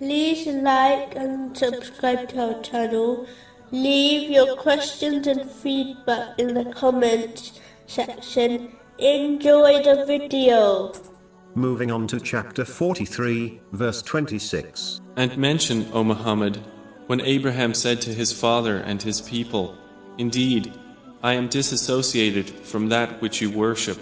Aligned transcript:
like 0.00 1.14
and 1.16 1.56
subscribe 1.56 2.28
to 2.30 2.54
our 2.54 2.62
channel. 2.62 3.26
Leave 3.70 4.30
your 4.30 4.56
questions 4.56 5.26
and 5.26 5.50
feedback 5.50 6.38
in 6.38 6.54
the 6.54 6.64
comments 6.72 7.60
section. 7.86 8.72
Enjoy 8.98 9.82
the 9.82 10.04
video. 10.06 10.92
Moving 11.54 11.90
on 11.90 12.06
to 12.08 12.18
chapter 12.18 12.64
43, 12.64 13.60
verse 13.72 14.02
26. 14.02 15.00
And 15.16 15.36
mention, 15.38 15.86
O 15.92 16.02
Muhammad, 16.02 16.58
when 17.06 17.20
Abraham 17.20 17.74
said 17.74 18.00
to 18.02 18.14
his 18.14 18.32
father 18.32 18.78
and 18.78 19.00
his 19.00 19.20
people, 19.20 19.76
Indeed, 20.18 20.72
I 21.22 21.34
am 21.34 21.48
disassociated 21.48 22.50
from 22.50 22.88
that 22.88 23.20
which 23.20 23.40
you 23.40 23.50
worship. 23.50 23.98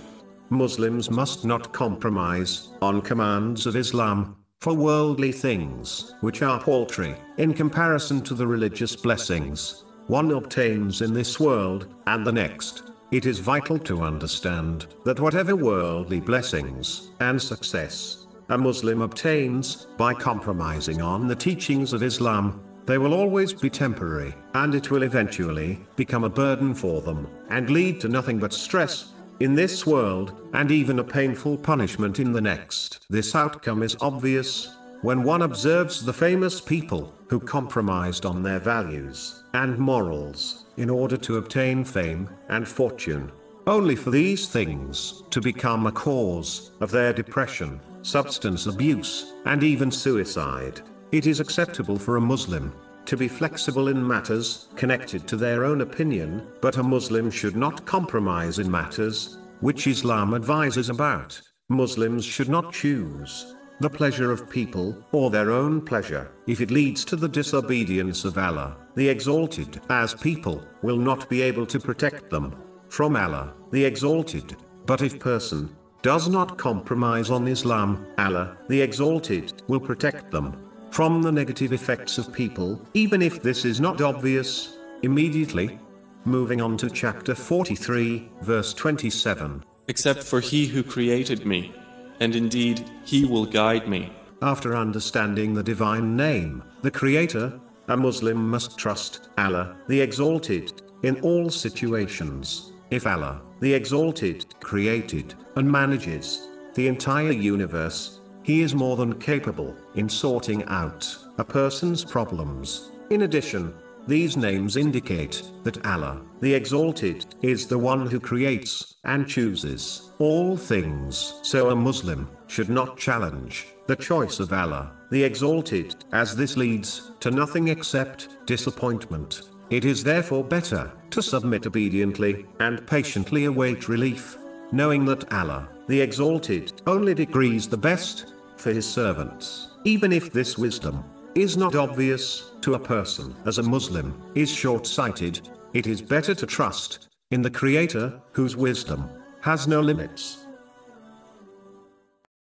Muslims 0.50 1.10
must 1.10 1.44
not 1.44 1.72
compromise 1.72 2.68
on 2.82 3.00
commands 3.00 3.66
of 3.66 3.76
Islam 3.76 4.36
for 4.62 4.74
worldly 4.74 5.32
things, 5.32 6.14
which 6.20 6.40
are 6.40 6.60
paltry 6.60 7.16
in 7.36 7.52
comparison 7.52 8.22
to 8.22 8.32
the 8.32 8.46
religious 8.46 8.94
blessings 8.94 9.84
one 10.06 10.30
obtains 10.30 11.00
in 11.02 11.12
this 11.12 11.40
world 11.40 11.92
and 12.06 12.24
the 12.24 12.30
next. 12.30 12.92
It 13.10 13.26
is 13.26 13.40
vital 13.40 13.76
to 13.80 14.02
understand 14.02 14.86
that 15.04 15.18
whatever 15.18 15.56
worldly 15.56 16.20
blessings 16.20 17.10
and 17.18 17.42
success 17.42 18.26
a 18.50 18.58
Muslim 18.58 19.00
obtains 19.00 19.86
by 19.96 20.14
compromising 20.14 21.02
on 21.02 21.26
the 21.26 21.34
teachings 21.34 21.92
of 21.92 22.04
Islam, 22.04 22.62
they 22.86 22.98
will 22.98 23.14
always 23.14 23.52
be 23.52 23.70
temporary, 23.70 24.34
and 24.54 24.74
it 24.74 24.90
will 24.90 25.02
eventually 25.02 25.80
become 25.96 26.24
a 26.24 26.28
burden 26.28 26.72
for 26.74 27.00
them 27.00 27.26
and 27.50 27.68
lead 27.70 28.00
to 28.00 28.08
nothing 28.08 28.38
but 28.38 28.52
stress 28.52 29.12
in 29.42 29.56
this 29.56 29.84
world, 29.84 30.48
and 30.52 30.70
even 30.70 31.00
a 31.00 31.04
painful 31.04 31.58
punishment 31.58 32.20
in 32.20 32.30
the 32.32 32.40
next. 32.40 33.04
This 33.10 33.34
outcome 33.34 33.82
is 33.82 33.96
obvious 34.00 34.76
when 35.00 35.24
one 35.24 35.42
observes 35.42 36.04
the 36.04 36.12
famous 36.12 36.60
people 36.60 37.12
who 37.28 37.40
compromised 37.40 38.24
on 38.24 38.44
their 38.44 38.60
values 38.60 39.42
and 39.54 39.76
morals 39.76 40.66
in 40.76 40.88
order 40.88 41.16
to 41.16 41.38
obtain 41.38 41.84
fame 41.84 42.30
and 42.50 42.68
fortune, 42.68 43.32
only 43.66 43.96
for 43.96 44.12
these 44.12 44.46
things 44.46 45.24
to 45.30 45.40
become 45.40 45.88
a 45.88 45.92
cause 45.92 46.70
of 46.80 46.92
their 46.92 47.12
depression, 47.12 47.80
substance 48.02 48.66
abuse, 48.66 49.32
and 49.46 49.64
even 49.64 49.90
suicide. 49.90 50.82
It 51.10 51.26
is 51.26 51.40
acceptable 51.40 51.98
for 51.98 52.16
a 52.16 52.20
Muslim 52.20 52.72
to 53.06 53.16
be 53.16 53.26
flexible 53.26 53.88
in 53.88 54.06
matters 54.06 54.68
connected 54.76 55.26
to 55.26 55.36
their 55.36 55.64
own 55.64 55.80
opinion, 55.80 56.46
but 56.60 56.76
a 56.76 56.82
Muslim 56.82 57.28
should 57.28 57.56
not 57.56 57.84
compromise 57.84 58.60
in 58.60 58.70
matters 58.70 59.38
which 59.62 59.86
Islam 59.86 60.34
advises 60.34 60.90
about. 60.90 61.40
Muslims 61.70 62.24
should 62.24 62.50
not 62.50 62.72
choose 62.72 63.54
the 63.80 63.88
pleasure 63.88 64.30
of 64.30 64.48
people 64.50 64.96
or 65.12 65.30
their 65.30 65.50
own 65.50 65.80
pleasure 65.80 66.30
if 66.46 66.60
it 66.60 66.70
leads 66.70 67.04
to 67.04 67.16
the 67.16 67.28
disobedience 67.28 68.24
of 68.24 68.38
Allah, 68.38 68.76
the 68.94 69.08
Exalted, 69.08 69.80
as 69.88 70.14
people 70.14 70.62
will 70.82 70.98
not 70.98 71.28
be 71.28 71.42
able 71.42 71.66
to 71.66 71.80
protect 71.80 72.30
them 72.30 72.54
from 72.88 73.16
Allah, 73.16 73.54
the 73.70 73.84
Exalted. 73.84 74.56
But 74.84 75.02
if 75.02 75.18
person 75.18 75.74
does 76.02 76.28
not 76.28 76.58
compromise 76.58 77.30
on 77.30 77.48
Islam, 77.48 78.06
Allah, 78.18 78.56
the 78.68 78.80
Exalted, 78.80 79.62
will 79.68 79.80
protect 79.80 80.30
them 80.30 80.56
from 80.90 81.22
the 81.22 81.32
negative 81.32 81.72
effects 81.72 82.18
of 82.18 82.32
people, 82.32 82.80
even 82.94 83.22
if 83.22 83.42
this 83.42 83.64
is 83.64 83.80
not 83.80 84.00
obvious 84.00 84.76
immediately. 85.02 85.78
Moving 86.24 86.60
on 86.60 86.76
to 86.76 86.88
chapter 86.88 87.34
43, 87.34 88.30
verse 88.42 88.72
27. 88.74 89.64
Except 89.88 90.22
for 90.22 90.38
he 90.38 90.66
who 90.68 90.84
created 90.84 91.44
me, 91.44 91.74
and 92.20 92.36
indeed, 92.36 92.88
he 93.04 93.24
will 93.24 93.44
guide 93.44 93.88
me. 93.88 94.12
After 94.40 94.76
understanding 94.76 95.52
the 95.52 95.64
divine 95.64 96.16
name, 96.16 96.62
the 96.82 96.92
Creator, 96.92 97.58
a 97.88 97.96
Muslim 97.96 98.48
must 98.48 98.78
trust 98.78 99.30
Allah, 99.36 99.74
the 99.88 100.00
Exalted, 100.00 100.82
in 101.02 101.20
all 101.22 101.50
situations. 101.50 102.72
If 102.92 103.04
Allah, 103.04 103.42
the 103.58 103.74
Exalted, 103.74 104.46
created 104.60 105.34
and 105.56 105.68
manages 105.68 106.46
the 106.74 106.86
entire 106.86 107.32
universe, 107.32 108.20
he 108.44 108.62
is 108.62 108.76
more 108.76 108.96
than 108.96 109.18
capable 109.18 109.76
in 109.96 110.08
sorting 110.08 110.62
out 110.66 111.16
a 111.38 111.44
person's 111.44 112.04
problems. 112.04 112.92
In 113.10 113.22
addition, 113.22 113.74
these 114.06 114.36
names 114.36 114.76
indicate 114.76 115.42
that 115.62 115.84
Allah, 115.86 116.22
the 116.40 116.54
Exalted, 116.54 117.24
is 117.42 117.66
the 117.66 117.78
one 117.78 118.06
who 118.06 118.18
creates 118.18 118.96
and 119.04 119.28
chooses 119.28 120.10
all 120.18 120.56
things. 120.56 121.40
So 121.42 121.70
a 121.70 121.76
Muslim 121.76 122.28
should 122.48 122.68
not 122.68 122.98
challenge 122.98 123.68
the 123.86 123.96
choice 123.96 124.40
of 124.40 124.52
Allah, 124.52 124.92
the 125.10 125.22
Exalted, 125.22 126.04
as 126.12 126.34
this 126.34 126.56
leads 126.56 127.12
to 127.20 127.30
nothing 127.30 127.68
except 127.68 128.44
disappointment. 128.46 129.42
It 129.70 129.84
is 129.84 130.02
therefore 130.02 130.44
better 130.44 130.92
to 131.10 131.22
submit 131.22 131.66
obediently 131.66 132.46
and 132.60 132.86
patiently 132.86 133.44
await 133.44 133.88
relief, 133.88 134.36
knowing 134.72 135.04
that 135.06 135.32
Allah, 135.32 135.68
the 135.88 136.00
Exalted, 136.00 136.82
only 136.86 137.14
decrees 137.14 137.68
the 137.68 137.76
best 137.76 138.34
for 138.56 138.72
his 138.72 138.88
servants, 138.88 139.68
even 139.84 140.12
if 140.12 140.32
this 140.32 140.58
wisdom 140.58 141.04
is 141.34 141.56
not 141.56 141.74
obvious 141.74 142.52
to 142.60 142.74
a 142.74 142.78
person 142.78 143.34
as 143.46 143.58
a 143.58 143.62
Muslim 143.62 144.20
is 144.34 144.50
short-sighted, 144.50 145.48
it 145.72 145.86
is 145.86 146.02
better 146.02 146.34
to 146.34 146.46
trust 146.46 147.08
in 147.30 147.40
the 147.40 147.50
Creator, 147.50 148.20
whose 148.32 148.56
wisdom 148.56 149.08
has 149.40 149.66
no 149.66 149.80
limits. 149.80 150.41